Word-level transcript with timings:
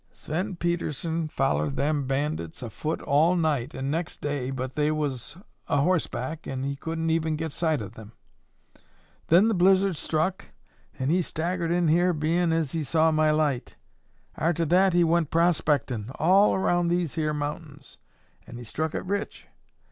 "Sven 0.11 0.55
Pedersen 0.55 1.27
follered 1.27 1.75
them 1.75 2.07
bandits 2.07 2.63
afoot 2.63 3.03
all 3.03 3.35
night 3.35 3.75
an' 3.75 3.91
nex' 3.91 4.17
day 4.17 4.49
but 4.49 4.73
they 4.73 4.89
was 4.89 5.37
a 5.69 5.81
horseback 5.81 6.47
an' 6.47 6.63
he 6.63 6.75
couldn't 6.75 7.11
even 7.11 7.35
get 7.35 7.51
sight 7.53 7.83
o' 7.83 7.87
them. 7.87 8.13
Then 9.27 9.47
the 9.47 9.53
blizzard 9.53 9.95
struck 9.95 10.53
an' 10.97 11.11
he 11.11 11.21
staggered 11.21 11.69
in 11.69 11.87
here, 11.87 12.13
bein' 12.13 12.51
as 12.51 12.71
he 12.71 12.81
saw 12.81 13.11
my 13.11 13.29
light. 13.29 13.75
Arter 14.37 14.65
that 14.65 14.93
he 14.93 15.03
went 15.03 15.29
prospectin' 15.29 16.09
all 16.15 16.55
around 16.55 16.87
these 16.87 17.13
here 17.13 17.31
mount'ins 17.31 17.99
an' 18.47 18.57
he 18.57 18.63
struck 18.63 18.95
it 18.95 19.05
rich. 19.05 19.47